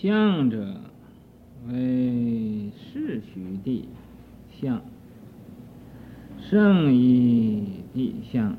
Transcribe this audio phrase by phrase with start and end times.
[0.00, 0.80] 相者
[1.66, 3.88] 为世虚地
[4.60, 4.80] 相，
[6.40, 8.56] 圣义地相。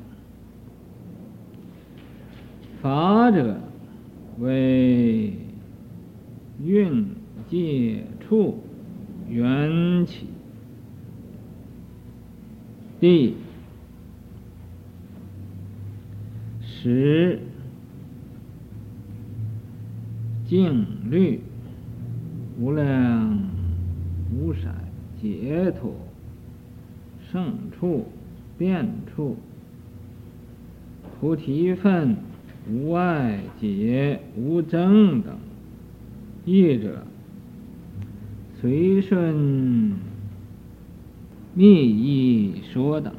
[2.81, 3.57] 法者
[4.39, 5.33] 为
[6.61, 7.07] 运
[7.47, 8.61] 界处
[9.29, 10.27] 缘起
[12.99, 13.37] 地，
[16.61, 17.39] 实
[20.45, 21.41] 静律
[22.59, 23.40] 无量
[24.31, 24.59] 无色
[25.20, 25.91] 解脱
[27.31, 28.05] 胜处
[28.58, 29.38] 变处
[31.20, 32.16] 菩提分
[32.72, 35.36] 无碍解无争等，
[36.45, 37.03] 义者
[38.62, 39.95] 随顺
[41.55, 43.14] 密意说等。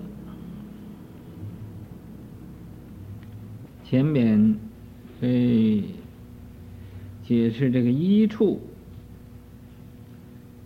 [3.85, 4.55] 前边
[5.21, 5.83] 为
[7.31, 8.61] 解释这个一处，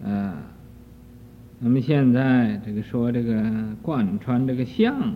[0.03, 0.35] 啊，
[1.61, 5.15] 我们现在这个说这个贯穿这个相。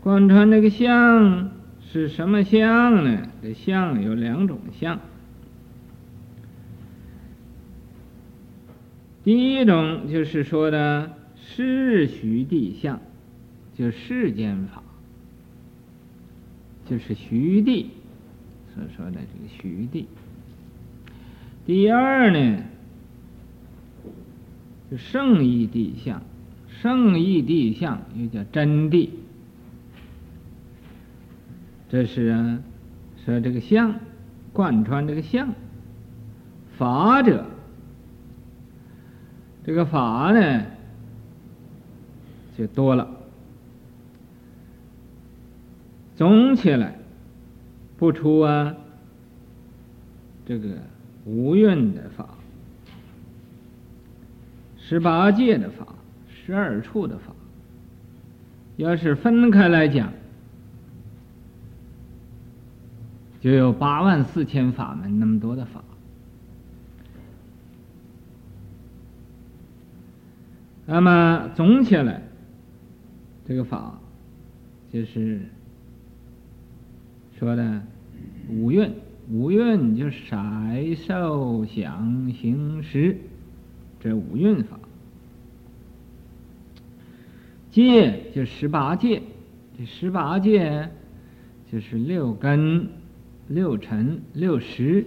[0.00, 3.26] 贯穿这个相是什么相呢？
[3.42, 5.00] 这相有两种相，
[9.24, 13.00] 第一种就是说的世徐地相，
[13.76, 14.84] 就是世间法。
[16.84, 17.90] 就是虚地
[18.74, 20.06] 所说的这个虚地。
[21.66, 22.64] 第二呢，
[24.90, 26.22] 就圣意地相，
[26.68, 29.10] 圣意地相又叫真地。
[31.88, 32.58] 这是啊，
[33.24, 34.00] 说这个相
[34.52, 35.54] 贯穿这个相，
[36.78, 37.46] 法者，
[39.64, 40.64] 这个法呢
[42.56, 43.08] 就多了。
[46.16, 46.98] 总起来，
[48.02, 48.74] 不出啊，
[50.44, 50.76] 这个
[51.24, 52.30] 五蕴的法，
[54.76, 55.86] 十八界的法，
[56.28, 57.32] 十二处的法。
[58.76, 60.12] 要是分开来讲，
[63.40, 65.84] 就有八万四千法门那么多的法。
[70.86, 72.20] 那么总起来，
[73.46, 73.96] 这个法
[74.92, 75.40] 就是。
[77.38, 77.82] 说的
[78.48, 78.92] 五蕴，
[79.30, 83.16] 五蕴就是色受想行识，
[84.00, 84.76] 这五蕴法；
[87.70, 89.22] 戒就十八戒，
[89.78, 90.90] 这十八戒
[91.70, 92.88] 就是六根、
[93.48, 95.06] 六尘、六识。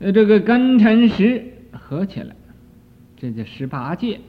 [0.00, 2.34] 呃，这个根尘识合起来，
[3.16, 4.20] 这叫十八戒。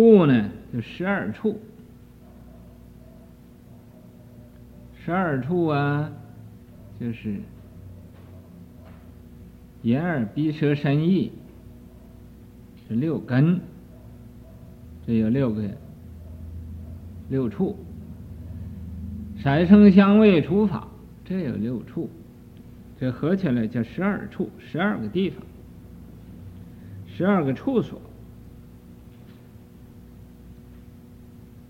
[0.00, 1.60] 处呢，就十二处，
[5.04, 6.10] 十二处啊，
[6.98, 7.36] 就是
[9.82, 11.30] 眼耳鼻舌身意，
[12.88, 13.60] 是六根，
[15.06, 15.64] 这有六个
[17.28, 17.76] 六处，
[19.42, 20.88] 色声香味触法，
[21.26, 22.08] 这有六处，
[22.98, 25.42] 这合起来叫十二处，十二个地方，
[27.06, 28.00] 十二个处所。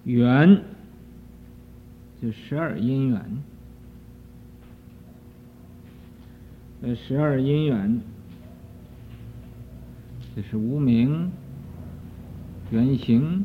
[0.04, 0.62] 缘
[2.22, 3.42] 就十二因缘，
[6.82, 8.00] 呃，十二因缘
[10.34, 11.30] 这是无明
[12.70, 13.44] 缘行，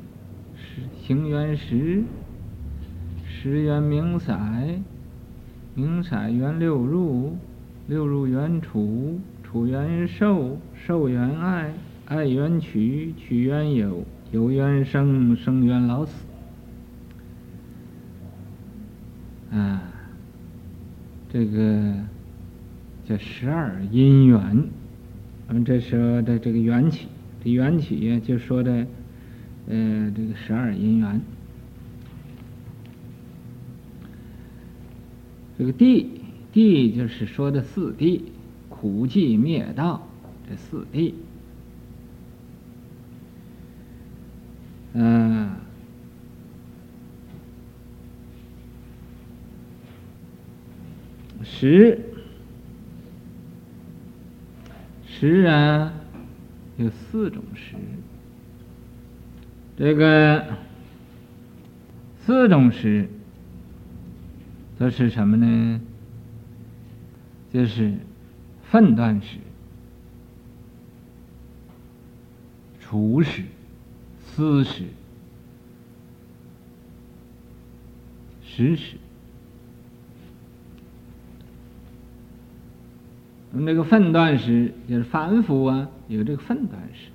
[1.01, 2.03] 行缘识，
[3.27, 4.37] 识缘名色，
[5.73, 7.35] 名色缘六入，
[7.87, 11.73] 六入缘触，触缘受，受缘爱，
[12.05, 16.13] 爱缘取，取缘有，有缘生，生缘老死。
[19.51, 19.81] 啊，
[21.31, 21.93] 这个
[23.07, 24.67] 叫十二因缘，
[25.47, 27.07] 我们这时候的这个缘起，
[27.43, 28.85] 这缘起就说的，
[29.67, 31.21] 呃，这个十二因缘。
[35.57, 36.21] 这个地，
[36.51, 38.21] 地就是说的四谛，
[38.67, 40.07] 苦集灭道
[40.49, 41.13] 这四谛。
[44.93, 45.51] 嗯。
[51.47, 51.99] 食，
[55.05, 55.93] 食啊，
[56.77, 57.75] 有四种食。
[59.77, 60.43] 这个
[62.25, 63.07] 四种食
[64.79, 65.79] 都是什么呢？
[67.53, 67.93] 就是
[68.63, 69.37] 分段识、
[72.81, 73.43] 处识、
[74.19, 74.83] 思识、
[78.43, 78.97] 实时。
[83.55, 87.07] 那么这个分段时就是凡夫啊，有这个分段时。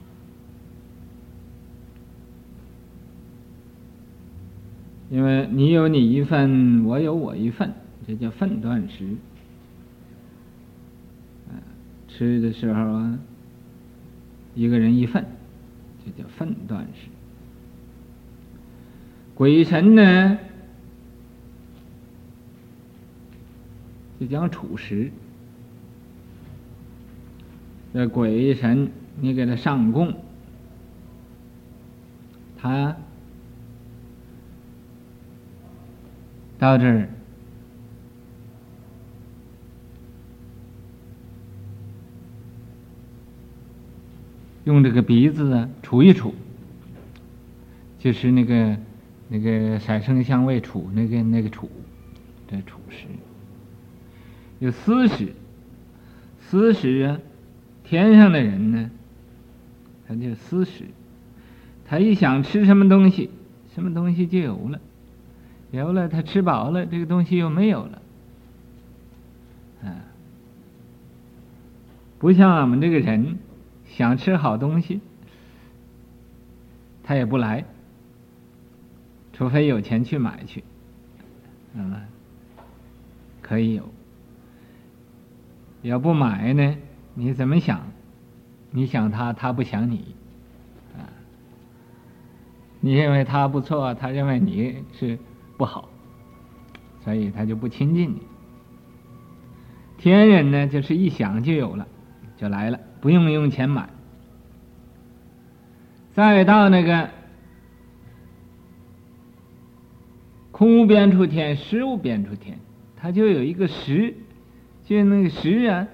[5.10, 7.74] 因为你有你一份，我有我一份，
[8.06, 9.16] 这叫分段时。
[12.08, 13.18] 吃的时候啊，
[14.54, 15.26] 一个人一份，
[16.04, 17.08] 这叫分段时。
[19.34, 20.38] 鬼神呢，
[24.18, 25.10] 就讲处时。
[27.92, 28.90] 这鬼神，
[29.20, 30.14] 你给他上供，
[32.56, 32.96] 他。
[36.58, 37.08] 到这儿，
[44.64, 46.32] 用这个鼻子啊，杵一杵，
[47.98, 48.76] 就是那个
[49.30, 51.66] 那个色声香味杵那个那个杵，
[52.46, 53.06] 这杵石。
[54.58, 55.32] 有思时，
[56.40, 57.18] 思时啊，
[57.90, 58.88] 天上的人呢，
[60.06, 60.84] 他就私食，
[61.84, 63.30] 他一想吃什么东西，
[63.74, 64.80] 什么东西就有了。
[65.72, 68.02] 有了，他吃饱了，这个东西又没有了，
[69.82, 70.06] 啊，
[72.20, 73.38] 不像俺们这个人
[73.88, 75.00] 想吃好东西，
[77.02, 77.64] 他也不来，
[79.32, 80.62] 除非有钱去买去，
[81.76, 82.06] 啊，
[83.42, 83.92] 可以有，
[85.82, 86.76] 要不买呢？
[87.14, 87.86] 你怎么想？
[88.70, 90.14] 你想他，他不想你，
[90.96, 91.08] 啊，
[92.80, 95.18] 你认为他不错，他认为你是。
[95.56, 95.90] 不好，
[97.04, 98.22] 所以他就不亲近你。
[99.98, 101.86] 天人呢，就是一想就有了，
[102.38, 103.90] 就来了，不用用钱买。
[106.14, 107.10] 再到那个
[110.50, 112.58] 空无边处天、实无边处天，
[112.96, 114.14] 它就有一个实，
[114.86, 115.86] 就那个实啊，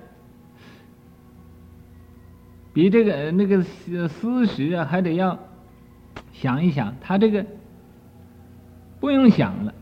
[2.77, 5.39] 比这个那个思实啊还得要
[6.35, 7.47] 想一想，他这个。
[8.99, 9.75] 不用想了，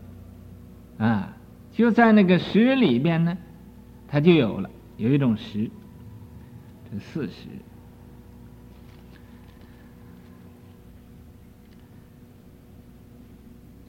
[0.97, 1.37] 啊，
[1.71, 3.37] 就在那个实里边呢，
[4.09, 5.71] 它就有了，有一种实，
[6.91, 7.47] 这四实。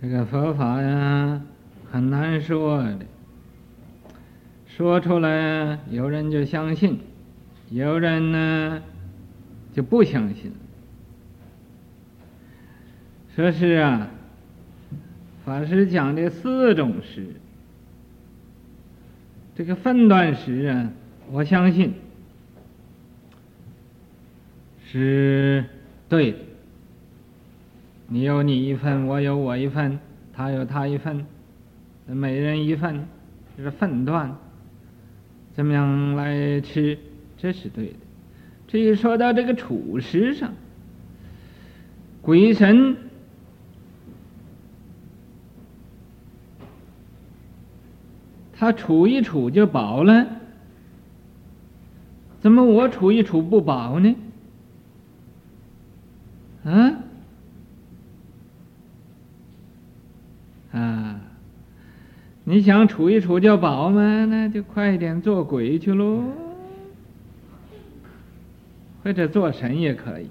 [0.00, 1.42] 这个佛法呀，
[1.90, 3.00] 很难说的，
[4.66, 7.00] 说出来有人就相信，
[7.68, 8.80] 有人呢
[9.76, 10.50] 就不相信。
[13.36, 14.10] 说是啊。
[15.44, 17.24] 法师讲的四种时，
[19.54, 20.90] 这个分段时啊，
[21.30, 21.94] 我相信
[24.84, 25.64] 是
[26.08, 26.38] 对的。
[28.08, 30.00] 你有你一份，我有我一份，
[30.32, 31.24] 他有他一份，
[32.06, 33.06] 每人一份，
[33.56, 34.36] 这是分段，
[35.54, 36.98] 怎么样来吃，
[37.36, 38.05] 这是对的。
[38.76, 40.52] 至于说到这个处事上，
[42.20, 42.94] 鬼神。
[48.52, 50.26] 他处一处就饱了，
[52.42, 54.14] 怎么我处一处不饱呢？
[56.66, 56.92] 啊？
[60.72, 61.20] 啊？
[62.44, 64.26] 你想处一处就饱吗？
[64.26, 66.22] 那就快点做鬼去喽，
[69.06, 70.26] 或者做神也可以，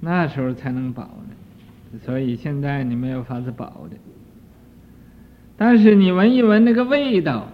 [0.00, 2.00] 那时候才能保呢。
[2.04, 3.96] 所以现在你没有法子保的。
[5.56, 7.46] 但是你闻一闻那个味道，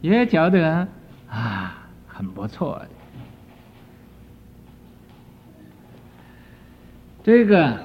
[0.00, 0.88] 也觉得
[1.28, 2.88] 啊，很不错的。
[7.22, 7.78] 这个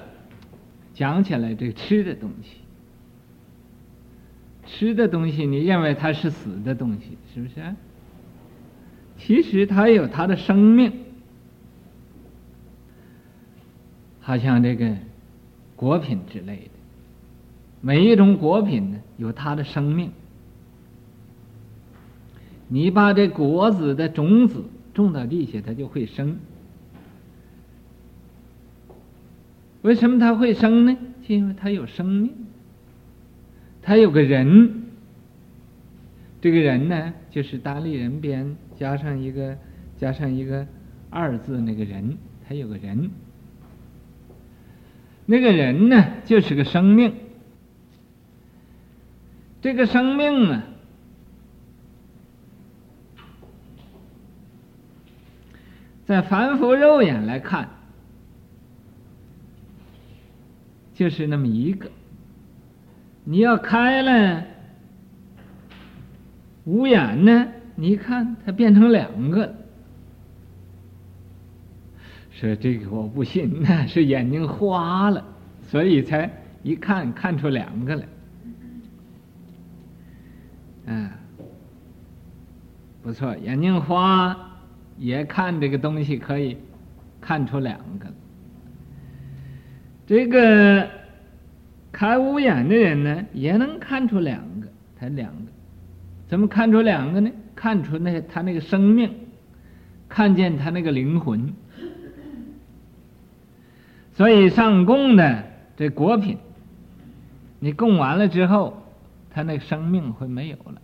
[0.93, 2.61] 讲起来，这吃的东西，
[4.65, 7.75] 吃的东西，你认为它是死的东西，是不是？
[9.17, 10.91] 其实它有它的生命，
[14.21, 14.95] 好像这个
[15.75, 16.71] 果品之类的。
[17.81, 20.11] 每一种果品呢，有它的生命。
[22.67, 26.37] 你把这果子的种子种到地下，它就会生。
[29.83, 30.97] 为什么它会生呢？
[31.27, 32.33] 就因为它有生命，
[33.81, 34.83] 它有个人。
[36.41, 39.57] 这个人呢，就是单立人边加上一个
[39.97, 40.67] 加上一个
[41.09, 42.17] 二字，那个人，
[42.47, 43.09] 他有个人。
[45.25, 47.13] 那个人呢，就是个生命。
[49.61, 50.63] 这个生命啊，
[56.05, 57.67] 在凡夫肉眼来看，
[60.93, 61.89] 就是那么一个，
[63.23, 64.45] 你要开了
[66.65, 69.53] 五眼呢，你看它变成两个。
[72.31, 75.23] 说这个我不信，那是眼睛花了，
[75.63, 76.29] 所以才
[76.63, 78.05] 一看看出两个来。
[80.87, 81.09] 嗯，
[83.01, 84.37] 不错，眼睛花
[84.97, 86.57] 也看这个东西可以
[87.21, 88.05] 看出两个。
[90.05, 90.87] 这个
[91.91, 94.67] 开五眼的人呢，也能看出两个，
[94.99, 95.51] 才两个，
[96.27, 97.31] 怎么看出两个呢？
[97.55, 99.11] 看出那他那个生命，
[100.09, 101.53] 看见他那个灵魂。
[104.13, 105.43] 所以上供的
[105.75, 106.37] 这果品，
[107.59, 108.81] 你供完了之后，
[109.29, 110.81] 他那个生命会没有了，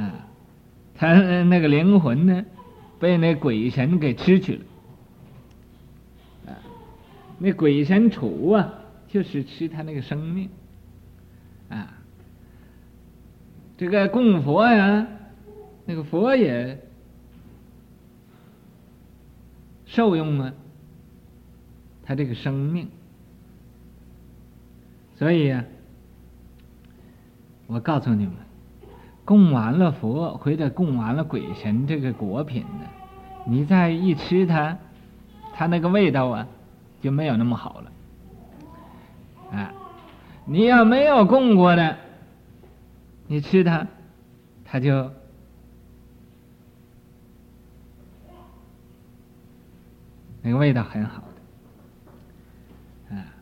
[0.00, 0.26] 啊，
[0.94, 1.12] 他
[1.42, 2.44] 那个灵魂呢，
[2.98, 4.64] 被那鬼神给吃去了，
[6.52, 6.56] 啊，
[7.38, 8.72] 那鬼神杵啊，
[9.08, 10.48] 就是吃他那个生命，
[11.68, 11.92] 啊，
[13.76, 15.06] 这个供佛呀，
[15.84, 16.78] 那个佛也
[19.86, 20.52] 受用啊。
[22.06, 22.86] 他这个生命，
[25.16, 25.64] 所以呀、啊，
[27.66, 28.34] 我告诉你们，
[29.24, 32.86] 供完了佛或者供完了鬼神这个果品呢，
[33.46, 34.76] 你再一吃它，
[35.54, 36.46] 它那个味道啊
[37.00, 37.92] 就没有那么好了。
[39.58, 39.72] 啊，
[40.44, 41.96] 你要没有供过的，
[43.26, 43.86] 你吃它，
[44.64, 45.10] 它就
[50.42, 51.24] 那个味道很好。
[53.08, 53.34] 的啊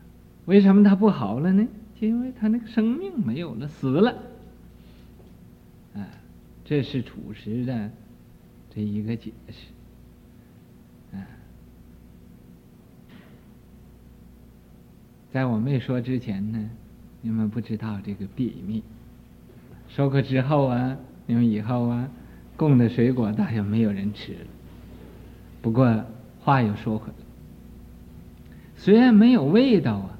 [0.45, 1.67] 为什么它不好了呢？
[1.95, 4.11] 就因为它那个生命没有了，死了。
[5.95, 6.07] 啊，
[6.65, 7.91] 这是处实的
[8.73, 11.15] 这一个解释。
[11.17, 11.27] 啊，
[15.31, 16.69] 在我没说之前呢，
[17.21, 18.83] 你们不知道这个秘密。
[19.95, 20.97] 说过之后啊，
[21.27, 22.09] 你们以后啊，
[22.57, 24.39] 供的水果大约没有人吃了。
[25.61, 26.03] 不过
[26.41, 27.13] 话又说回来，
[28.75, 30.17] 虽然没有味道啊。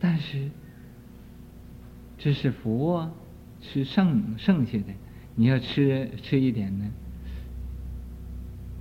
[0.00, 0.48] 但是，
[2.16, 3.10] 这是佛
[3.60, 4.84] 吃剩剩下的，
[5.34, 6.86] 你要吃吃一点呢，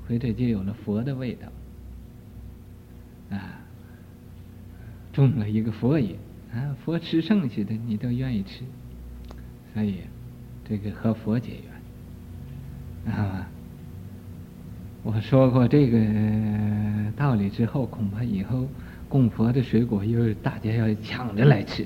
[0.08, 1.48] 回头就有了佛的味道，
[3.36, 3.60] 啊，
[5.12, 6.16] 种了一个佛也
[6.54, 8.64] 啊，佛吃剩下的你都愿意吃，
[9.78, 9.98] 可以
[10.68, 11.52] 这个和佛结
[13.06, 13.48] 缘啊。
[15.04, 16.00] 我说过这个
[17.16, 18.68] 道理之后，恐怕以后。
[19.10, 21.86] 供佛的水果又大家要抢着来吃，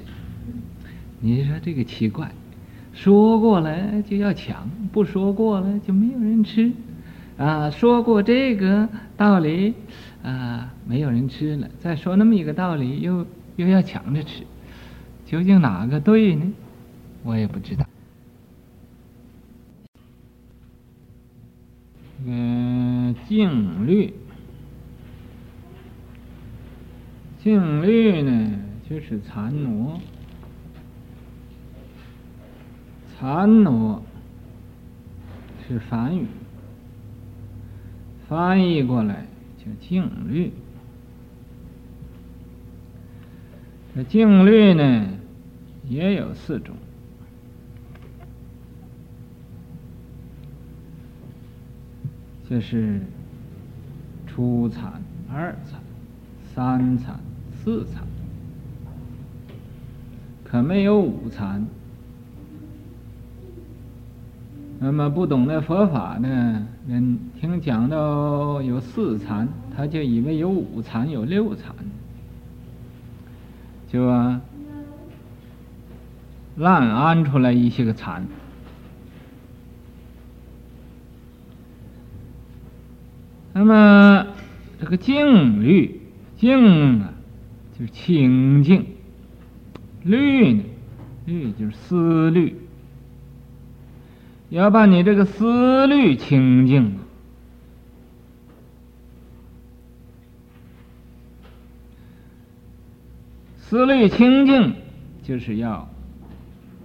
[1.19, 2.31] 你说这个奇怪，
[2.93, 6.71] 说过了就要抢，不说过了就没有人吃，
[7.38, 9.75] 啊，说过这个道理，
[10.24, 13.24] 啊，没有人吃了，再说那么一个道理，又
[13.55, 14.43] 又要抢着吃，
[15.27, 16.51] 究竟哪个对呢？
[17.23, 17.85] 我也不知道。
[22.25, 24.13] 嗯，静虑。
[27.43, 29.99] 静虑呢，就是禅挪，
[33.17, 34.03] 禅挪
[35.67, 36.27] 是梵语，
[38.27, 39.25] 翻译过来
[39.57, 40.51] 叫静虑。
[43.95, 45.07] 这静虑呢，
[45.89, 46.75] 也有四种，
[52.51, 53.00] 这是
[54.27, 55.01] 初禅、
[55.34, 55.79] 二禅、
[56.53, 57.17] 三禅。
[57.63, 58.03] 四禅，
[60.43, 61.65] 可没有五禅。
[64.79, 71.74] 那么不懂得佛法呢，人听讲到有四禅，他就以为有五禅、有六禅，
[73.88, 74.41] 就啊，
[76.58, 78.25] 乱安出来一些个禅。
[83.63, 84.25] 那么
[84.80, 86.01] 这个静虑，
[86.36, 87.13] 静啊。
[87.77, 88.88] 就是清净，
[90.03, 90.63] 虑呢？
[91.25, 92.56] 虑就是思虑，
[94.50, 96.98] 要把你这个思虑清净。
[103.58, 104.74] 思虑清净，
[105.22, 105.88] 就是要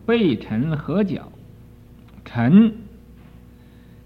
[0.05, 1.33] 背尘合脚，
[2.25, 2.75] 尘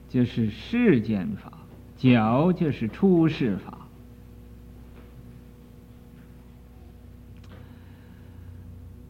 [0.08, 1.52] 就是世间法，
[2.00, 3.76] 脚就是出世法。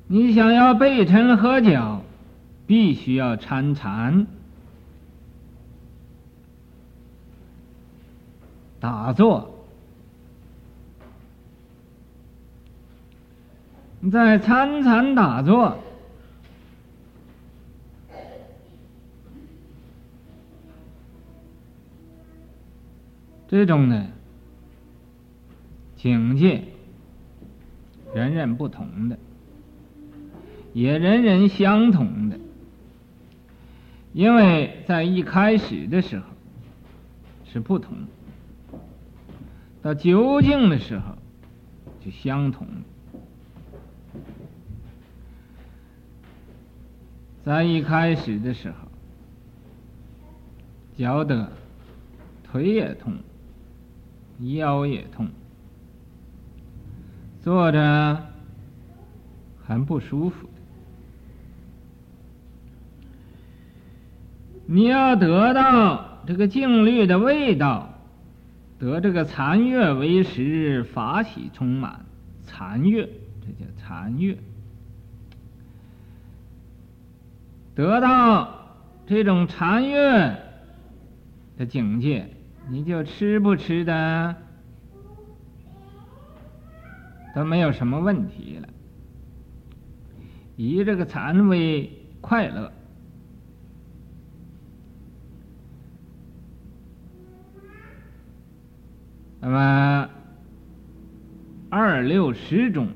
[0.09, 2.03] 你想要背尘合脚，
[2.67, 4.27] 必须要参禅、
[8.81, 9.55] 打坐，
[14.11, 15.79] 在参禅打坐，
[23.51, 24.07] 这种呢
[25.97, 26.63] 境界，
[28.15, 29.19] 人人不同的，
[30.73, 32.39] 也人人相同的，
[34.13, 36.27] 因为在一开始的时候
[37.45, 37.97] 是不同，
[39.83, 41.19] 到究竟的时候
[42.05, 42.69] 就相同。
[47.43, 48.77] 在一开始的时候，
[50.97, 51.51] 脚得
[52.45, 53.15] 腿也痛，
[54.41, 55.29] 腰也痛，
[57.43, 58.27] 坐着
[59.65, 60.49] 很不舒服。
[64.67, 67.95] 你要得到这个静虑的味道，
[68.79, 72.05] 得这个残月为食，法喜充满，
[72.45, 73.09] 残月，
[73.41, 74.39] 这叫残月。
[77.75, 80.37] 得到这种禅悦
[81.57, 82.29] 的境界，
[82.71, 84.37] 你就吃不吃的
[87.35, 88.69] 都没有什么问题了。
[90.57, 92.73] 以这个禅为快乐，
[99.41, 100.09] 那么
[101.71, 102.89] 二六十种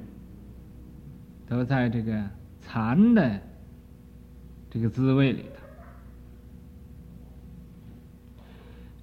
[1.49, 2.25] 都在这个
[2.61, 3.41] 禅的。
[4.71, 5.64] 这个滋味里头，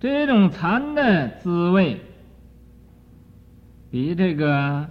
[0.01, 2.01] 这种禅的滋味，
[3.91, 4.89] 比这个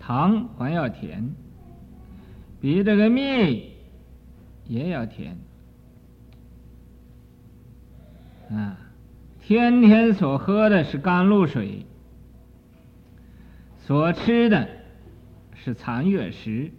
[0.00, 1.34] 糖还要甜，
[2.62, 3.74] 比这个蜜
[4.66, 5.36] 也要甜。
[8.50, 8.78] 啊，
[9.42, 11.84] 天天所喝的是甘露水，
[13.80, 14.66] 所吃的
[15.54, 16.70] 是残月食。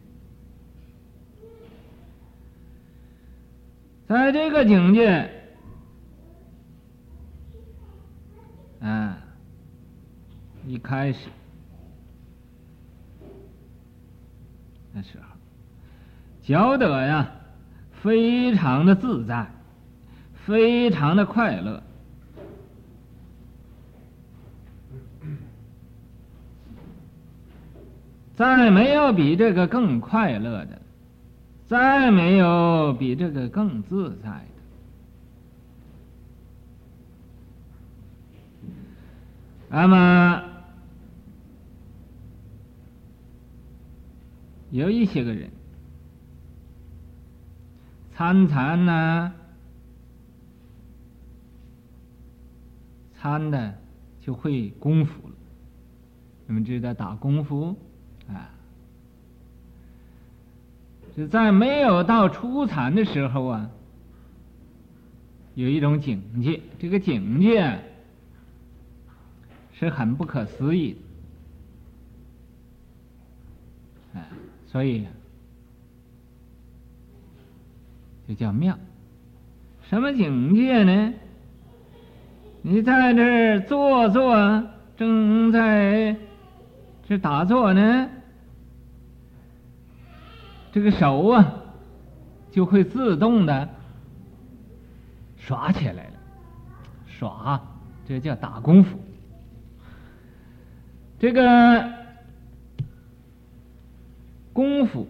[4.08, 5.35] 在这个境界，
[8.88, 9.17] 啊，
[10.67, 11.28] 一开始
[14.93, 15.26] 那时候，
[16.43, 17.28] 觉得呀，
[18.04, 19.50] 非常的自在，
[20.45, 21.82] 非常的快乐，
[28.36, 30.80] 再没有比这个更快乐的。
[31.67, 34.55] 再没有比这个更自在的。
[39.77, 40.41] 那么，
[44.71, 45.49] 有一些个人
[48.15, 49.33] 参禅呢，
[53.19, 53.77] 参的
[54.21, 55.35] 就会功夫了。
[56.47, 57.75] 你们知道打功夫
[58.29, 58.47] 啊？
[61.17, 63.69] 就在没有到初禅的时候啊，
[65.53, 67.77] 有一种境界，这个境界
[69.77, 70.93] 是很不可思议
[74.13, 74.25] 的，哎，
[74.67, 75.05] 所以
[78.27, 78.77] 就叫妙。
[79.89, 81.13] 什么境界呢？
[82.61, 84.63] 你在这儿坐坐，
[84.97, 86.15] 正在
[87.07, 88.09] 这打坐呢。
[90.71, 91.53] 这个手啊，
[92.49, 93.69] 就会自动的
[95.38, 96.13] 耍起来了，
[97.07, 97.61] 耍，
[98.07, 98.97] 这叫打功夫。
[101.19, 101.89] 这个
[104.54, 105.08] 功夫，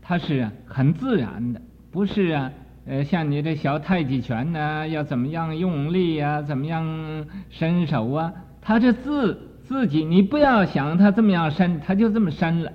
[0.00, 2.52] 它是很自然的，不是啊，
[2.86, 12.72] 呃，像你这小太极拳呢，要怎么样用力啊，怎么样伸手啊，它这自自己，你不要想它这么样伸，它就这么伸了，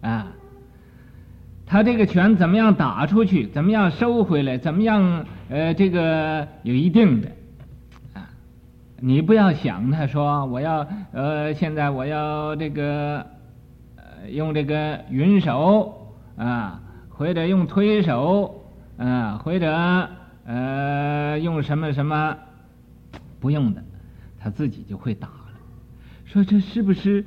[0.00, 0.32] 啊。
[1.70, 3.46] 他这个拳怎么样打出去？
[3.46, 4.56] 怎么样收回来？
[4.56, 5.26] 怎么样？
[5.50, 7.28] 呃，这个有一定的，
[9.00, 13.24] 你不要想他说我要呃，现在我要这个
[13.96, 18.64] 呃，用这个云手啊，或者用推手
[18.96, 20.10] 啊，或者
[20.44, 22.36] 呃，用什么什么
[23.38, 23.84] 不用的，
[24.40, 25.34] 他自己就会打了。
[26.24, 27.24] 说这是不是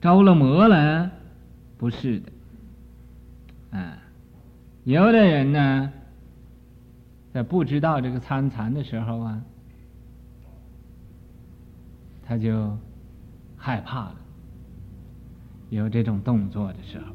[0.00, 1.10] 着了魔了？
[1.78, 2.32] 不是的。
[3.78, 3.96] 啊，
[4.84, 5.92] 有的人呢，
[7.32, 9.40] 在不知道这个参禅的时候啊，
[12.26, 12.76] 他就
[13.56, 14.16] 害怕了。
[15.70, 17.06] 有这种动作的时候，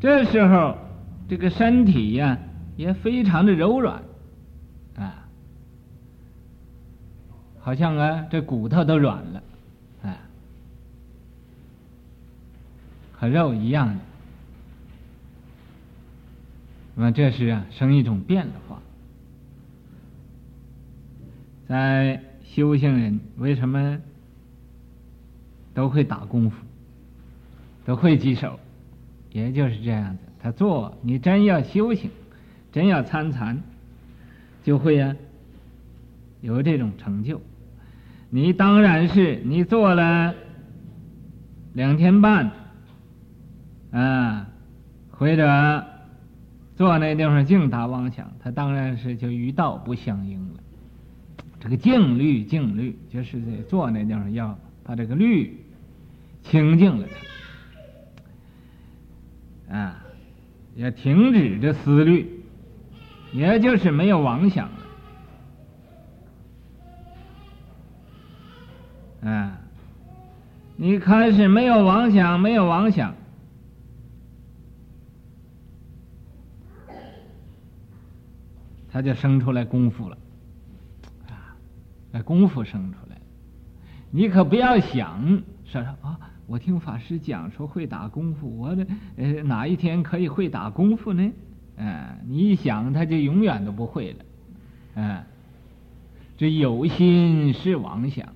[0.00, 0.76] 这时候
[1.28, 2.38] 这个身体呀
[2.76, 4.02] 也非常的柔软，
[4.96, 5.26] 啊，
[7.58, 9.42] 好像啊这骨头都软了，
[10.02, 10.16] 啊，
[13.12, 14.00] 和肉一样的。
[16.96, 18.78] 那么这是啊，生一种变化。
[21.66, 23.98] 在修行人为什么
[25.72, 26.56] 都会打功夫，
[27.84, 28.58] 都会几手，
[29.30, 30.18] 也就是这样子。
[30.42, 32.10] 他做，你真要修行，
[32.72, 33.62] 真要参禅，
[34.64, 35.16] 就会呀、啊、
[36.40, 37.40] 有这种成就。
[38.30, 40.34] 你当然是你做了
[41.72, 42.50] 两天半，
[43.92, 44.48] 啊，
[45.12, 45.84] 或者
[46.74, 50.49] 坐那地方净打妄想，他当然是就与道不相应。
[51.60, 55.56] 这个静虑，静虑就是在坐那地方要把这个虑
[56.42, 57.06] 清净了
[59.68, 60.04] 它，啊。
[60.76, 62.44] 要停止这思虑，
[63.32, 64.70] 也就是没有妄想
[69.22, 69.28] 了。
[69.28, 69.60] 啊，
[70.76, 73.12] 你开始没有妄想，没有妄想，
[78.90, 80.16] 他就生出来功夫了。
[82.12, 83.16] 那功夫生出来，
[84.10, 86.18] 你可不要想说说啊。
[86.46, 88.84] 我听法师讲说会打功夫，我的
[89.16, 91.30] 呃哪一天可以会打功夫呢？
[91.78, 94.12] 啊，你一想他就永远都不会
[94.94, 95.24] 了，啊，
[96.36, 98.28] 这有心是妄想，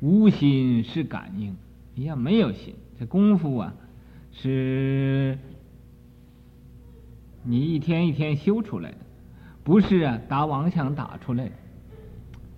[0.00, 1.54] 无心是感应，
[1.94, 3.74] 你要没有心，这功夫啊
[4.32, 5.38] 是
[7.42, 8.98] 你一天一天修出来的，
[9.62, 11.52] 不是啊打妄想打出来的，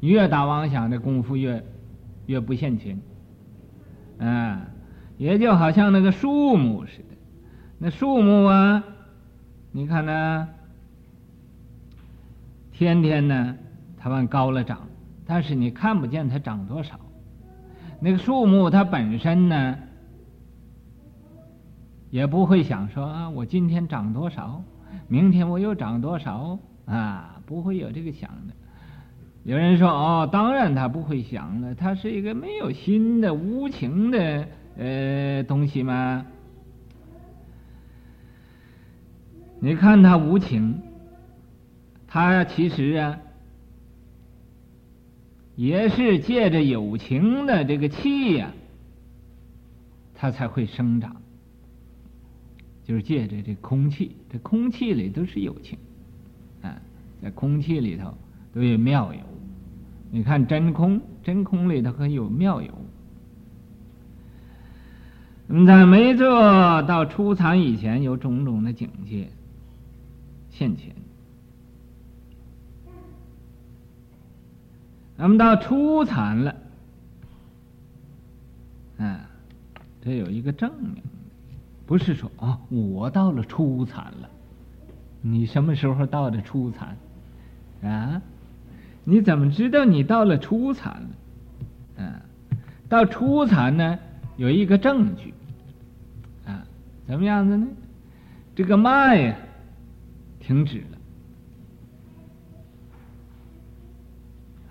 [0.09, 1.65] 越打妄想这功夫越
[2.27, 3.01] 越不现前，
[4.19, 4.69] 啊。
[5.17, 7.17] 也就好像那个树木似的，
[7.79, 8.83] 那树木啊，
[9.71, 10.49] 你看呢，
[12.73, 13.57] 天天呢，
[13.97, 14.89] 它往高了长，
[15.25, 16.99] 但是你看不见它长多少。
[18.01, 19.79] 那个树木它本身呢，
[22.11, 24.65] 也不会想说啊，我今天长多少，
[25.07, 28.55] 明天我又长多少啊，不会有这个想的。
[29.45, 34.49] 有人说哦，当然它不会想了，它是一个没有心的无情的。
[34.77, 36.27] 呃，东西嘛，
[39.61, 40.83] 你看它无情，
[42.09, 43.21] 它其实啊，
[45.55, 48.51] 也是借着有情的这个气呀、啊，
[50.17, 51.15] 它才会生长。
[52.83, 55.79] 就是借着这空气，这空气里都是有情，
[56.63, 56.83] 啊，
[57.23, 58.13] 在空气里头
[58.53, 59.21] 都有妙有。
[60.15, 62.73] 你看真空，真空里头可有妙有。
[65.67, 69.29] 在没做到初禅以前，有种种的境界
[70.51, 70.95] 现前。
[75.17, 76.55] 那么到初禅了，
[78.99, 79.19] 嗯，
[80.01, 81.03] 这有一个证明，
[81.87, 84.31] 不是说啊，我到了初禅了。
[85.23, 86.97] 你什么时候到的初禅？
[87.83, 88.23] 啊？
[89.05, 91.09] 你怎么知道你到了初禅了？
[91.97, 92.21] 嗯，
[92.89, 93.99] 到初禅呢？
[94.37, 95.33] 有一个证据，
[96.45, 96.67] 啊，
[97.07, 97.69] 怎么样子呢？
[98.57, 99.37] 这个脉呀，
[100.41, 100.81] 停止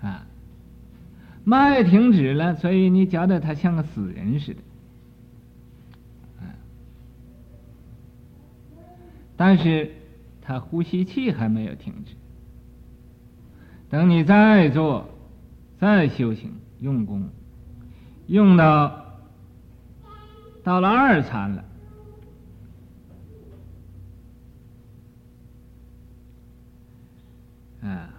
[0.02, 0.26] 了，啊，
[1.44, 4.60] 脉停止了，所以你觉得他像个死人似的，
[6.40, 6.44] 啊，
[9.36, 9.90] 但是
[10.42, 12.14] 他呼吸气还没有停止。
[13.94, 15.08] 等你再做，
[15.78, 17.28] 再修行用功，
[18.26, 19.04] 用到。
[20.64, 21.64] 到了二禅了，
[27.82, 28.10] 啊，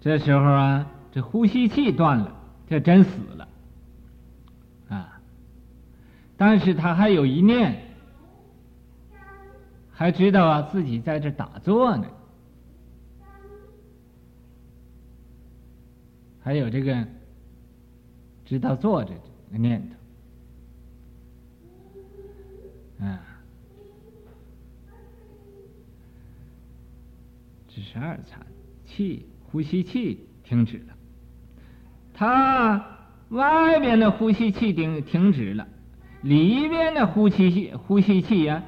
[0.00, 2.36] 这时候啊，这呼吸器断了，
[2.68, 3.48] 这真死了，
[4.88, 5.20] 啊，
[6.36, 7.85] 但是他还有一念，
[9.98, 12.06] 还知道啊自己在这打坐呢。
[16.42, 17.08] 还有这个
[18.44, 19.14] 知道坐着
[19.50, 19.82] 的念
[23.00, 23.20] 头，啊，
[27.66, 28.46] 这是二禅，
[28.84, 30.94] 气呼吸气停止了，
[32.12, 32.84] 他
[33.30, 35.66] 外边的呼吸气停停止了，
[36.20, 38.62] 里边的呼吸气呼吸气呀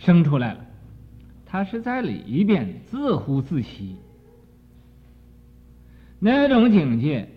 [0.00, 0.64] 生出来了，
[1.44, 3.96] 他是在里边自呼自吸。
[6.18, 7.28] 那种境界，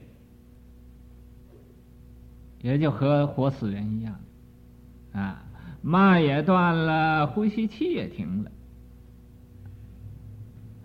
[2.61, 4.17] 也就和活死人一样，
[5.11, 5.43] 啊，
[5.81, 8.51] 脉也断了，呼吸气也停了，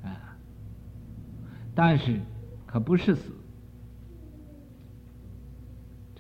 [0.03, 0.37] 啊，
[1.77, 2.21] 但是
[2.67, 3.33] 可不是死，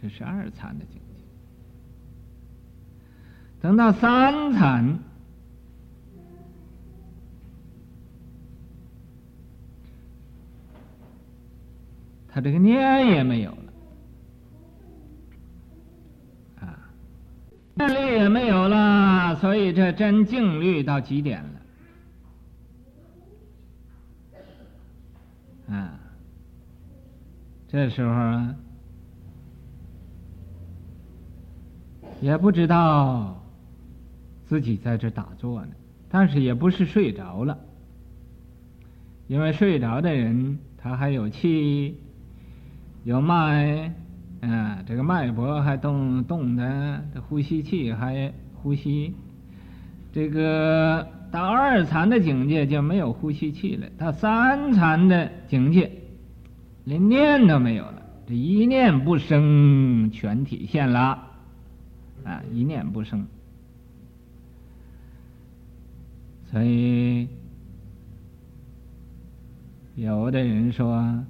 [0.00, 1.24] 这是二禅的境界。
[3.60, 5.00] 等到三禅，
[12.38, 13.58] 他这个念也没有了。
[16.60, 16.78] 啊
[17.74, 21.50] 念力也没有了，所以这真静虑到极点了。
[25.74, 25.98] 啊，
[27.66, 28.54] 这时候啊，
[32.20, 33.42] 也不知道
[34.46, 35.72] 自己在这打坐呢，
[36.08, 37.58] 但是也不是睡着了，
[39.26, 41.98] 因为睡着的人他还有气，
[43.04, 43.92] 有脉。
[44.40, 49.12] 啊，这个脉搏还动动的，这呼吸气还呼吸。
[50.12, 55.90] 这个到二禅的境界就没有呼吸气了，到三禅的境界
[56.84, 61.26] 连念都没有了，这一念不生全体现了。
[62.24, 63.26] 啊，一念不生，
[66.52, 67.26] 所以
[69.96, 71.24] 有的人说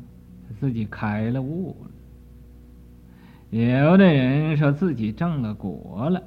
[0.58, 1.90] 自己开了悟了。
[3.50, 6.22] 有的人说自己证了果了，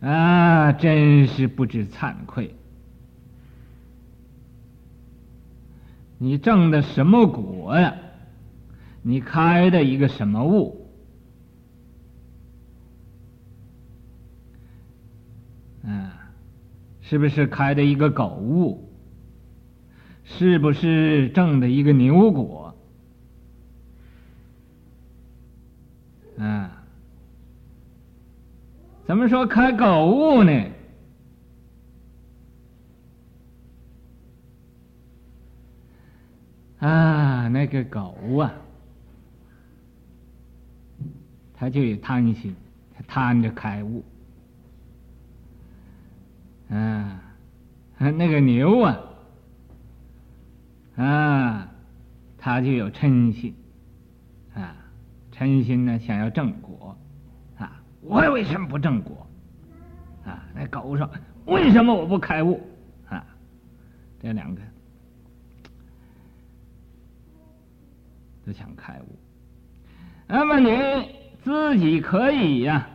[0.00, 2.54] 啊，真是不知惭愧！
[6.18, 7.94] 你证的什么果呀？
[9.02, 10.88] 你开的一个什么悟？
[15.84, 16.32] 啊，
[17.02, 18.85] 是不是开的一个狗悟？
[20.26, 22.74] 是不是证的一个牛果？
[26.38, 26.84] 啊，
[29.06, 30.52] 怎么说开狗悟呢？
[36.80, 38.52] 啊，那个狗啊，
[41.54, 42.54] 他就有贪心，
[42.94, 44.04] 他贪着开悟。
[46.68, 47.22] 啊，
[47.98, 49.00] 那个牛啊，
[50.96, 51.68] 啊，
[52.38, 53.54] 他就有嗔心。
[54.54, 54.74] 啊
[55.32, 56.96] 嗔心呢，想要正果，
[57.58, 59.26] 啊，我为什么不正果？
[60.24, 61.10] 啊，那狗说，
[61.44, 62.58] 为什么我不开悟？
[63.10, 63.22] 啊，
[64.18, 64.62] 这两个
[68.46, 69.18] 都想开悟。
[70.26, 70.70] 那么你
[71.44, 72.88] 自己可以呀、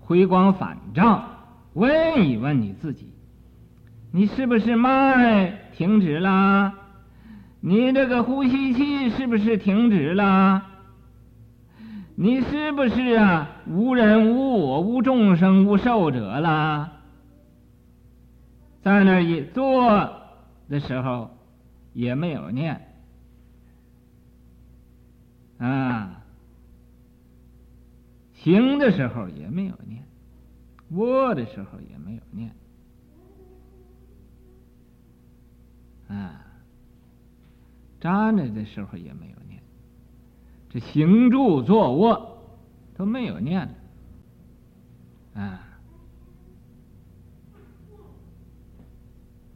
[0.00, 1.28] 回光返照，
[1.74, 3.12] 问一问你自己，
[4.10, 6.72] 你是不是脉停止了？
[7.60, 10.64] 你这个呼吸器是不是停止了？
[12.14, 13.48] 你是不是啊？
[13.66, 16.92] 无人无我无众生无寿者了？
[18.82, 20.12] 在那一坐
[20.68, 21.36] 的时候
[21.92, 22.80] 也没有念
[25.58, 26.22] 啊，
[28.34, 30.04] 行的时候也没有念，
[30.90, 32.50] 卧的时候也没有念
[36.08, 36.46] 啊，
[38.00, 39.60] 站着的时候也没有念。
[40.70, 42.38] 这行住坐卧
[42.96, 43.66] 都没有念
[45.34, 45.60] 了，啊！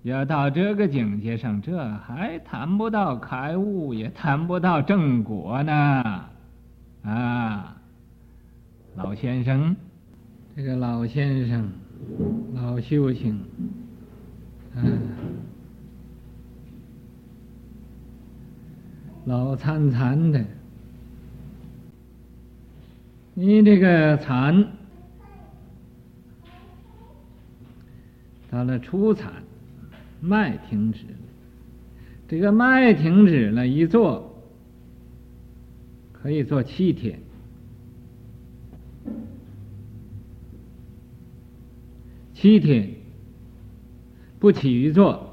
[0.02, 6.24] 要到这个境界上，这还谈不到开悟，也谈不到正果呢，
[7.04, 7.76] 啊！
[8.96, 9.76] 老先生，
[10.56, 11.70] 这个老先生，
[12.54, 13.38] 老修行，
[14.74, 14.82] 啊，
[19.24, 20.44] 老参参的。
[23.34, 24.66] 你这个禅
[28.50, 29.32] 到了初禅，
[30.20, 31.14] 脉停止了。
[32.28, 34.42] 这个脉停止了，一坐
[36.12, 37.18] 可以坐七天，
[42.34, 42.90] 七天
[44.38, 45.31] 不起于坐，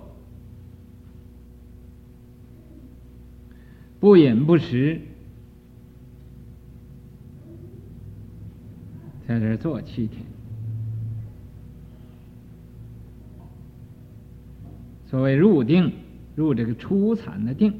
[4.00, 5.02] 不饮不食。
[9.28, 10.26] 在这坐七天，
[15.06, 15.94] 所谓入定，
[16.36, 17.80] 入这个初禅的定，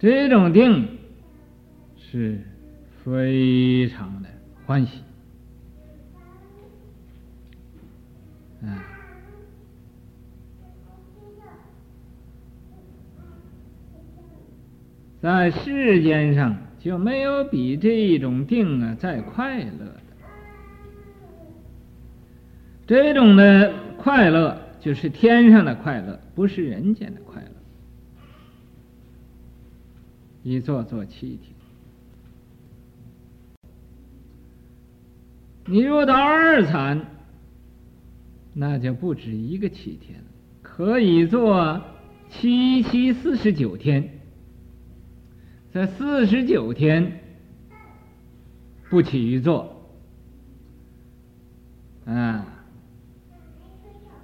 [0.00, 0.88] 这种定
[1.96, 2.40] 是
[3.04, 4.28] 非常的
[4.66, 5.00] 欢喜。
[8.62, 8.97] 啊，
[15.20, 16.56] 在世间上。
[16.80, 20.00] 就没有比这一种定啊再快乐的。
[22.86, 27.48] 这种的快乐就是天上的快乐，不是人间的快乐。
[30.44, 31.52] 一坐坐七天。
[35.66, 37.04] 你若到二禅，
[38.54, 40.26] 那就不止一个七天了，
[40.62, 41.82] 可以做
[42.30, 44.17] 七七四十九天。
[45.70, 47.20] 在四十九天
[48.88, 49.86] 不起于坐，
[52.06, 52.46] 啊，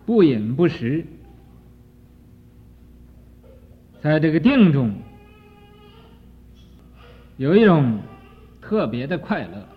[0.07, 1.05] 不饮不食，
[4.01, 4.95] 在这个定中
[7.37, 8.01] 有一种
[8.63, 9.69] 特别的快乐，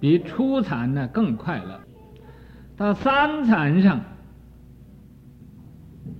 [0.00, 1.80] 比初禅呢更快乐。
[2.76, 4.00] 到三禅上，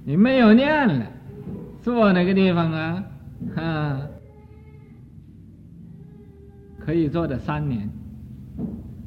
[0.04, 1.06] 你没有念了，
[1.82, 3.04] 坐哪个地方啊？
[3.54, 4.00] 啊，
[6.80, 7.88] 可以坐的三年，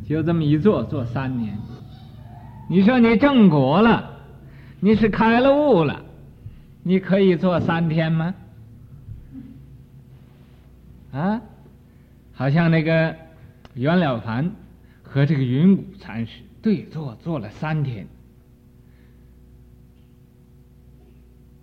[0.08, 1.58] 就这么一坐坐三年。
[2.70, 4.18] 你说你证果了，
[4.80, 6.06] 你是开了悟了，
[6.84, 8.36] 你可以坐三天吗？
[11.12, 11.42] 啊，
[12.34, 13.16] 好像那个
[13.74, 14.52] 袁了凡
[15.02, 18.06] 和这个云谷禅师对坐坐了三天，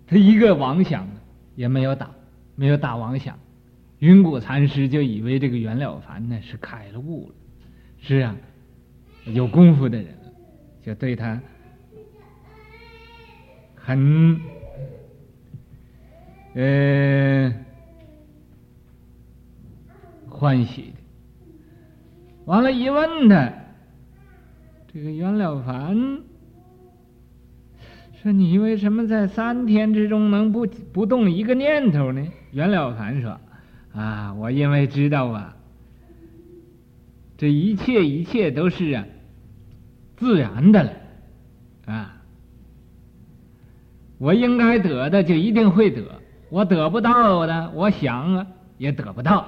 [0.05, 1.07] 他一个妄想
[1.55, 2.09] 也没有打。
[2.59, 3.37] 没有大王想，
[3.99, 7.35] 云谷禅师就以为这个袁了凡呢是开了悟了，
[8.01, 8.35] 是啊，
[9.25, 10.07] 有功夫的人，
[10.83, 11.39] 就对他
[13.75, 14.41] 很
[16.55, 17.53] 呃
[20.27, 20.97] 欢喜的。
[22.45, 23.53] 完了，一问他，
[24.91, 26.26] 这个袁了凡。
[28.23, 32.25] 说你为什么在三天之中能不不动一个念头呢？
[32.51, 33.39] 袁了凡说
[33.93, 35.55] ：“啊，我因为知道啊，
[37.37, 39.05] 这一切一切都是啊
[40.15, 40.91] 自然的了，
[41.85, 42.23] 啊，
[44.17, 48.47] 我应该得的就一定会得，我得不到的，我想啊
[48.79, 49.45] 也得不到。”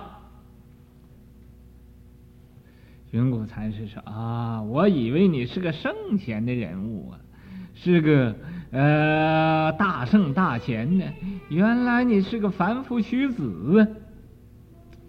[3.10, 7.20] 云谷禅师说：“啊，我以为你是个圣贤的人物啊。”
[7.82, 8.36] 是个
[8.72, 11.06] 呃大圣大贤呢，
[11.50, 13.96] 原来你是个凡夫虚子。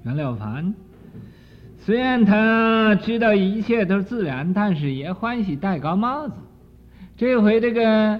[0.02, 0.74] 袁了凡
[1.78, 6.34] 虽然他知道一切都是自然，但是也欢喜戴高帽子。
[7.16, 8.18] 这回这个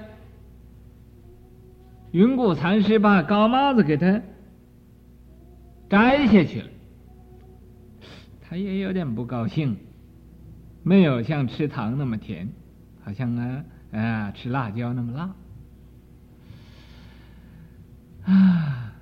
[2.11, 4.20] 云谷禅师把高帽子给他
[5.88, 6.68] 摘下去了，
[8.42, 9.76] 他也有点不高兴，
[10.83, 12.46] 没有像吃糖那么甜，
[13.03, 13.64] 好像啊。
[13.92, 15.35] 啊，吃辣椒那么辣
[18.24, 18.92] 啊！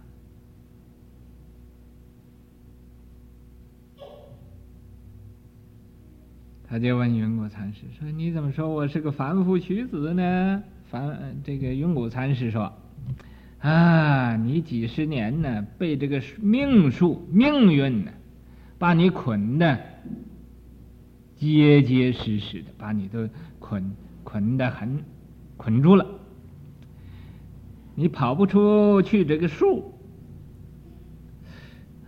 [6.66, 12.72] 他就问云谷禅师说：“你怎么说我是个凡夫俗子呢？”凡这个云谷禅师说
[13.60, 18.12] ：“啊，你几十年呢，被这个命数、命运呢，
[18.78, 19.78] 把你捆的
[21.36, 23.90] 结结实实的，把你都捆。”
[24.28, 25.02] 捆得很，
[25.56, 26.06] 捆住了，
[27.94, 29.94] 你跑不出去这个树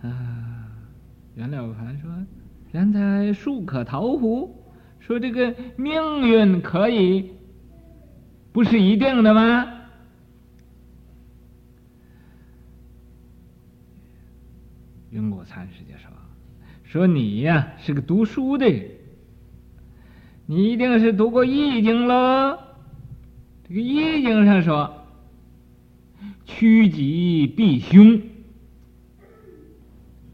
[0.03, 0.69] 啊！
[1.33, 2.11] 袁了凡说
[2.71, 4.55] ：“人在树可逃乎？
[4.99, 7.31] 说这个命运可以
[8.51, 9.65] 不是一定的吗？”
[15.09, 16.11] 云谷禅师就说
[16.85, 18.91] ：“说你呀是个读书的人。”
[20.51, 22.59] 你一定是读过《易经》喽？
[23.65, 24.93] 这个《易经》上说
[26.43, 28.19] ：“趋吉避凶，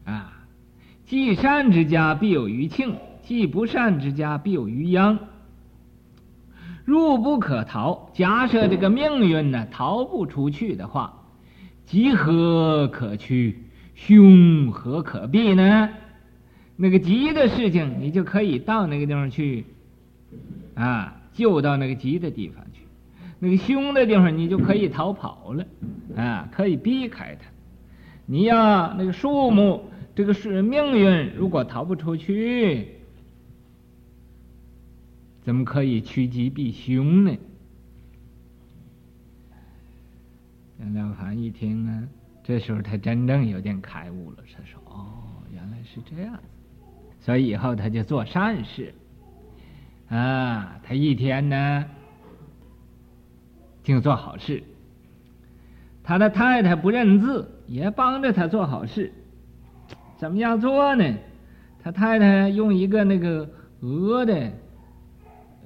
[0.04, 0.44] 啊，
[1.06, 5.20] 积善之家必有余庆，积不善之家必有余殃。
[6.84, 8.10] 入不可逃。
[8.12, 11.22] 假设这个命运呢逃不出去的话，
[11.86, 13.62] 吉何可趋？
[13.94, 15.90] 凶何可避呢？
[16.74, 19.64] 那个吉的事情，你就可以到那个地方去。”
[20.74, 22.82] 啊，就到那个吉的地方去，
[23.38, 25.66] 那个凶的地方你就可以逃跑了，
[26.16, 27.48] 啊，可以避开它。
[28.26, 32.88] 你要那个树木，这个是命运，如果逃不出去，
[35.42, 37.36] 怎么可以趋吉避凶呢？
[40.78, 42.02] 袁了凡一听啊，
[42.44, 46.38] 这时候他真正有点开悟了，他说：“哦，原来是这样，
[47.20, 48.94] 所以以后他就做善事。”
[50.08, 51.84] 啊，他一天呢，
[53.82, 54.62] 净做好事。
[56.02, 59.12] 他的太太不认字，也帮着他做好事。
[60.16, 61.14] 怎么样做呢？
[61.82, 63.48] 他太太用一个那个
[63.80, 64.50] 鹅的，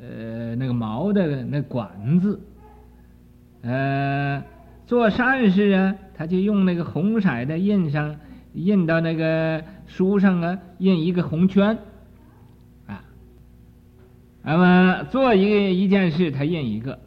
[0.01, 2.41] 呃，那个毛的那管子，
[3.63, 4.43] 呃，
[4.87, 8.17] 做善事啊，他就用那个红色的印上，
[8.53, 11.79] 印到那个书上啊，印一个红圈，
[14.43, 16.99] 那么做一个一件事，他认一个，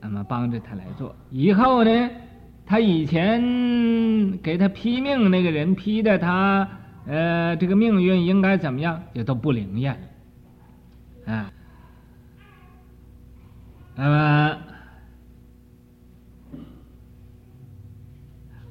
[0.00, 1.14] 那么帮着他来做。
[1.30, 2.10] 以后呢，
[2.66, 6.68] 他以前给他批命那个人批的他，
[7.06, 9.98] 呃，这个命运应该怎么样，就都不灵验
[11.26, 11.52] 了，啊，
[13.96, 14.58] 那么。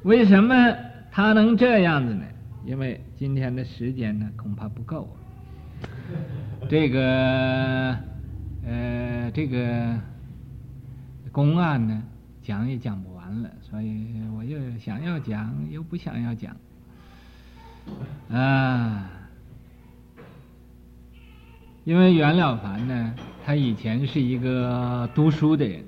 [0.04, 0.74] 为什么
[1.12, 2.24] 他能这样子呢？
[2.66, 5.14] 因为今天的时间呢，恐怕不够。
[6.70, 7.98] 这个，
[8.66, 9.98] 呃，这个
[11.32, 12.04] 公案呢，
[12.42, 16.56] 讲也讲不完了，所以我又想要讲，又不想要讲。
[18.30, 19.10] 啊，
[21.86, 25.84] 因为袁了凡呢，他以前是一个读书的人。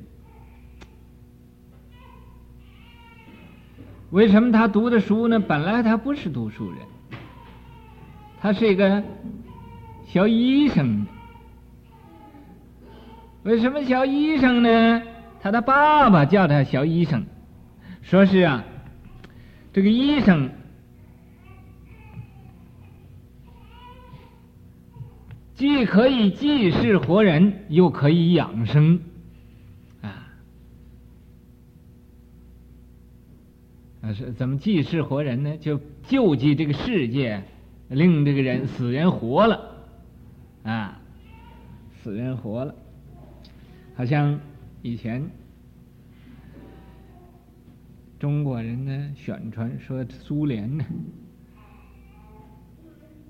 [4.09, 5.39] 为什么他读的书呢？
[5.39, 6.79] 本来他不是读书人，
[8.39, 9.03] 他是一个
[10.11, 11.07] 小医生。
[13.43, 15.01] 为什么小医生呢？
[15.39, 17.23] 他的爸爸叫他小医生，
[18.01, 18.65] 说是啊，
[19.71, 20.51] 这个医生
[25.55, 28.99] 既可以济世活人，又可以养生。
[30.01, 30.27] 啊，
[34.13, 35.55] 是怎么济世活人呢？
[35.57, 37.41] 就救济这个世界，
[37.87, 39.70] 令这个人死人活了，
[40.63, 40.99] 啊，
[42.01, 42.73] 死人活了。
[43.95, 44.39] 好像
[44.81, 45.23] 以前
[48.19, 50.83] 中国人呢宣传说苏联呢，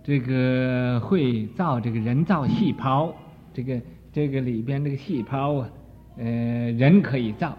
[0.04, 3.16] 这个会造这个人造细胞，
[3.54, 5.70] 这个这个里边这个细胞啊，
[6.18, 6.26] 呃，
[6.72, 7.58] 人可以造，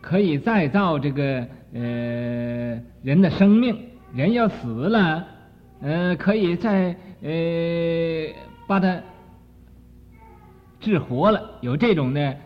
[0.00, 1.48] 可以再造这个。
[1.74, 3.74] 呃，人的生命，
[4.12, 5.26] 人要死了，
[5.80, 7.30] 呃，可以再呃
[8.72, 8.98] 把他
[10.80, 12.36] 治活了，有这种的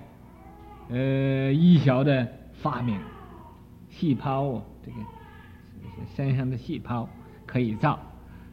[0.90, 2.98] 呃医学的发明，
[3.88, 4.96] 细胞啊，这个
[6.16, 7.08] 身上的细胞
[7.46, 7.96] 可以造，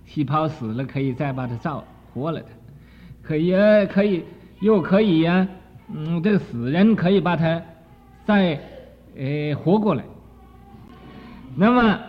[0.06, 2.50] 细胞死了可以再把它造活了它，
[3.24, 3.56] 可以
[3.88, 4.24] 可以
[4.62, 5.48] 又可以呀、
[5.92, 7.60] 嗯，这个死人可以把它
[8.24, 8.60] 再
[9.18, 10.04] 呃活过来。
[11.56, 12.00] 那么，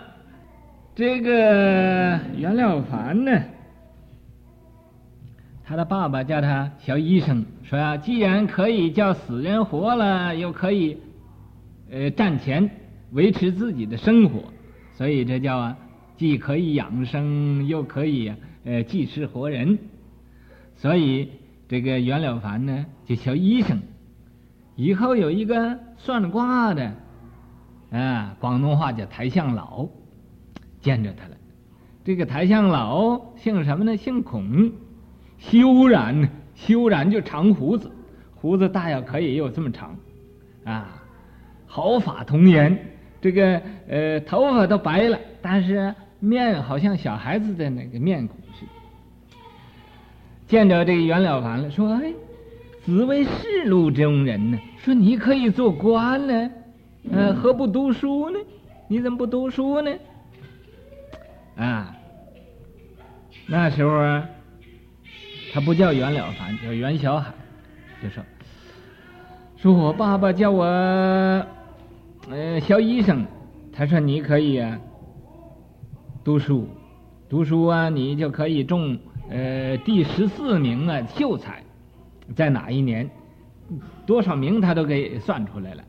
[0.94, 3.32] 这个袁了凡呢，
[5.66, 10.98] 他的爸爸叫他小医生，说呀、啊，既然可以叫死人活了，又可以
[11.90, 12.70] 呃赚钱
[13.12, 14.44] 维持自己的生活，
[14.92, 15.76] 所以这叫啊，
[16.18, 18.30] 既可以养生，又可以
[18.64, 19.78] 呃济世活人。
[20.76, 21.30] 所以
[21.66, 23.80] 这个袁了凡呢，就小医生，
[24.76, 26.92] 以后有一个算卦的。
[27.90, 29.86] 啊，广东话叫抬相老，
[30.80, 31.36] 见着他了。
[32.04, 33.96] 这个抬相老姓什么呢？
[33.96, 34.72] 姓孔，
[35.50, 37.90] 修染，修染就长胡子，
[38.34, 39.96] 胡子大小可以有这么长，
[40.64, 41.02] 啊，
[41.66, 42.76] 毫发童颜，
[43.20, 48.72] 这个呃头发都白了，但是面好像小孩子的那个面孔似的。
[50.46, 52.12] 见着这个袁了凡了，说：“哎，
[52.84, 56.50] 子为仕路中人呢，说你可以做官呢。”
[57.12, 58.38] 呃，何不读书呢？
[58.88, 59.92] 你怎么不读书呢？
[61.56, 61.94] 啊，
[63.46, 64.26] 那时候啊，
[65.54, 67.32] 他不叫袁了凡，叫袁小海，
[68.02, 68.20] 就说
[69.56, 70.64] ：“说我爸爸叫我
[72.28, 73.24] 呃肖医生，
[73.72, 74.76] 他说你可以啊
[76.24, 76.66] 读书，
[77.28, 78.98] 读书啊，你就可以中
[79.30, 81.62] 呃第十四名啊秀才，
[82.34, 83.08] 在哪一年，
[84.04, 85.84] 多少名他都给算出来了。”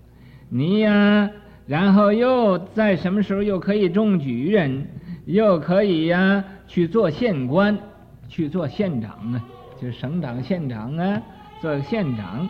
[0.47, 1.28] 你呀，
[1.66, 4.88] 然后又在什么时候又可以中举人，
[5.26, 7.76] 又可以呀去做县官，
[8.36, 9.42] 去做县长啊，
[9.82, 11.22] 就是省长、县长啊，
[11.62, 12.50] 做县长。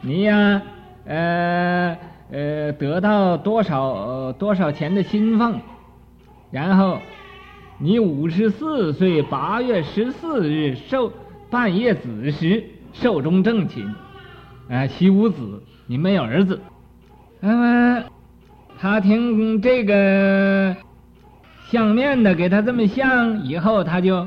[0.00, 0.60] 你呀，
[1.04, 1.96] 呃
[2.32, 5.60] 呃，得到多少、多少钱的薪俸，
[6.50, 6.98] 然后
[7.78, 11.12] 你五十四岁八月十四日寿
[11.48, 13.94] 半夜子时寿终正寝，啊、
[14.68, 16.60] 呃，其无子，你没有儿子。
[17.38, 18.04] 那么，
[18.80, 20.74] 他听这个
[21.68, 24.26] 相面的给他这么相，以后他就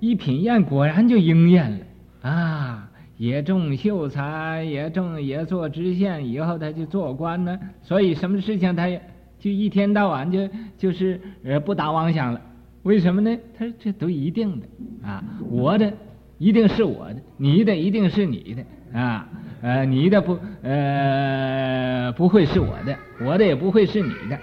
[0.00, 2.90] 一品宴，果然就应验了啊！
[3.16, 7.60] 也中秀才，也中也做知县，以后他就做官呢。
[7.82, 9.00] 所以什么事情他也
[9.38, 10.48] 就一天到晚就
[10.78, 12.40] 就是呃不打妄想了。
[12.82, 13.38] 为什么呢？
[13.58, 14.66] 他这都一定的
[15.06, 15.92] 啊，我的
[16.38, 19.28] 一定是我的，你的一定是你的啊。
[19.60, 24.38] 呃，你的不呃不会是我的，我的也不会是你的，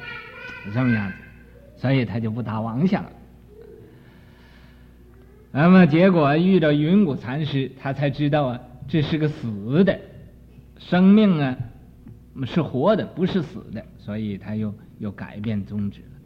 [0.71, 1.15] 这么样子，
[1.75, 3.11] 所以他就不打妄想了。
[5.59, 9.99] 那么结果遇到云谷禅师，他才知道啊，这是个死的，
[10.77, 11.57] 生命啊
[12.45, 16.16] 是活的，不是死的，所以他又又改变宗旨了。